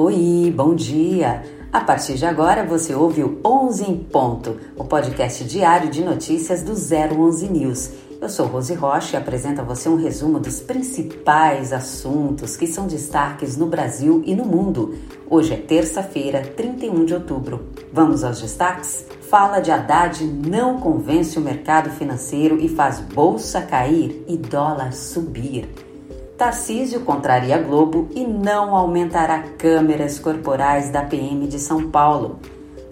[0.00, 1.42] Oi, bom dia!
[1.72, 6.62] A partir de agora você ouve o 11 em Ponto, o podcast diário de notícias
[6.62, 7.90] do 011 News.
[8.20, 12.86] Eu sou Rose Rocha e apresento a você um resumo dos principais assuntos que são
[12.86, 14.94] destaques no Brasil e no mundo.
[15.28, 17.66] Hoje é terça-feira, 31 de outubro.
[17.92, 19.04] Vamos aos destaques?
[19.22, 25.87] Fala de Haddad não convence o mercado financeiro e faz bolsa cair e dólar subir.
[26.38, 32.38] Tarcísio contraria Globo e não aumentará câmeras corporais da PM de São Paulo.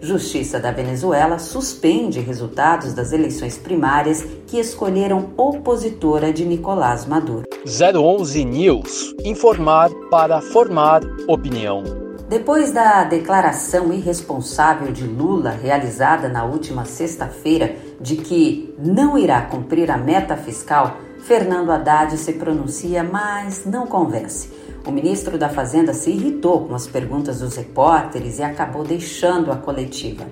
[0.00, 7.44] Justiça da Venezuela suspende resultados das eleições primárias que escolheram opositora de Nicolás Maduro.
[7.64, 9.14] 011 News.
[9.24, 11.84] Informar para formar opinião.
[12.28, 19.88] Depois da declaração irresponsável de Lula realizada na última sexta-feira de que não irá cumprir
[19.88, 24.48] a meta fiscal, Fernando Haddad se pronuncia, mas não convence.
[24.86, 29.56] O ministro da Fazenda se irritou com as perguntas dos repórteres e acabou deixando a
[29.56, 30.24] coletiva.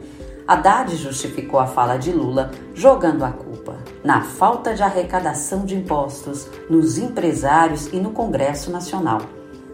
[0.46, 6.48] Haddad justificou a fala de Lula jogando a culpa na falta de arrecadação de impostos,
[6.70, 9.20] nos empresários e no Congresso Nacional.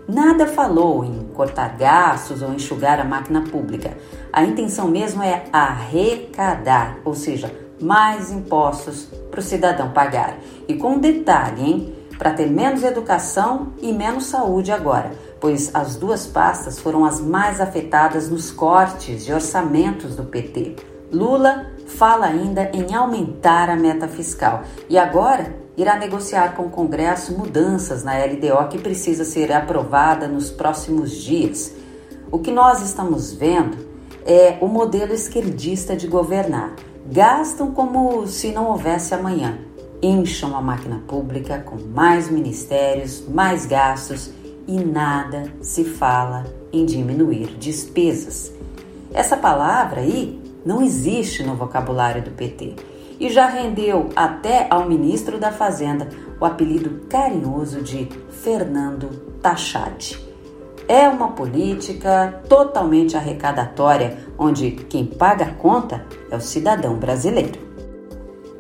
[0.09, 3.95] Nada falou em cortar gastos ou enxugar a máquina pública.
[4.33, 10.39] A intenção mesmo é arrecadar, ou seja, mais impostos para o cidadão pagar.
[10.69, 11.95] E com detalhe, hein?
[12.19, 17.61] Para ter menos educação e menos saúde agora, pois as duas pastas foram as mais
[17.61, 20.77] afetadas nos cortes de orçamentos do PT.
[21.11, 27.33] Lula fala ainda em aumentar a meta fiscal e agora irá negociar com o Congresso
[27.33, 31.75] mudanças na LDO que precisa ser aprovada nos próximos dias.
[32.31, 33.79] O que nós estamos vendo
[34.27, 36.75] é o modelo esquerdista de governar
[37.07, 39.59] gastam como se não houvesse amanhã.
[40.03, 44.31] Incham a máquina pública com mais ministérios, mais gastos
[44.67, 48.53] e nada se fala em diminuir despesas.
[49.13, 52.77] Essa palavra aí não existe no vocabulário do PT
[53.19, 56.09] e já rendeu até ao ministro da Fazenda
[56.41, 59.11] o apelido carinhoso de Fernando
[59.43, 60.30] Tachade.
[60.91, 67.61] É uma política totalmente arrecadatória, onde quem paga a conta é o cidadão brasileiro.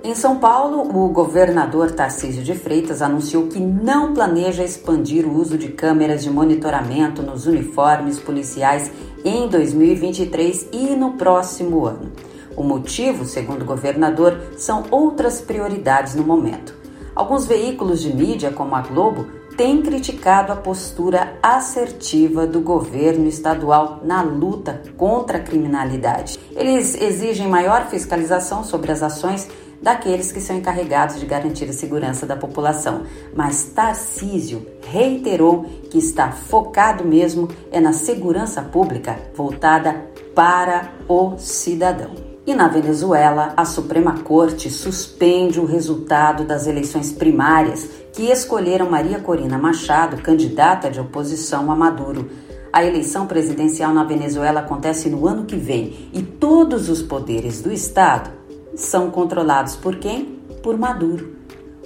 [0.04, 5.58] Em São Paulo, o governador Tarcísio de Freitas anunciou que não planeja expandir o uso
[5.58, 8.92] de câmeras de monitoramento nos uniformes policiais
[9.24, 12.12] em 2023 e no próximo ano.
[12.56, 16.79] O motivo, segundo o governador, são outras prioridades no momento.
[17.20, 24.00] Alguns veículos de mídia, como a Globo, tem criticado a postura assertiva do governo estadual
[24.02, 26.38] na luta contra a criminalidade.
[26.56, 29.46] Eles exigem maior fiscalização sobre as ações
[29.82, 33.02] daqueles que são encarregados de garantir a segurança da população.
[33.36, 42.29] Mas Tarcísio reiterou que está focado mesmo é na segurança pública voltada para o cidadão.
[42.46, 49.20] E na Venezuela, a Suprema Corte suspende o resultado das eleições primárias que escolheram Maria
[49.20, 52.30] Corina Machado, candidata de oposição a Maduro.
[52.72, 57.70] A eleição presidencial na Venezuela acontece no ano que vem e todos os poderes do
[57.70, 58.30] Estado
[58.74, 60.40] são controlados por quem?
[60.62, 61.36] Por Maduro.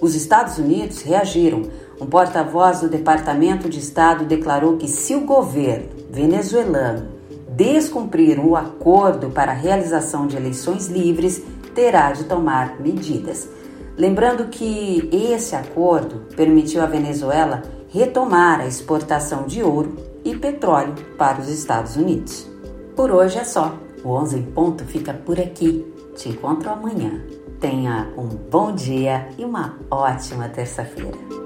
[0.01, 1.63] Os Estados Unidos reagiram.
[2.01, 7.14] Um porta-voz do Departamento de Estado declarou que se o governo venezuelano
[7.57, 11.43] descumprir o acordo para a realização de eleições livres,
[11.75, 13.49] terá de tomar medidas.
[13.97, 21.41] Lembrando que esse acordo permitiu à Venezuela retomar a exportação de ouro e petróleo para
[21.41, 22.49] os Estados Unidos.
[22.97, 23.75] Por hoje é só.
[24.03, 25.85] O 11 em ponto fica por aqui.
[26.17, 27.23] Te encontro amanhã.
[27.61, 31.44] Tenha um bom dia e uma ótima terça-feira.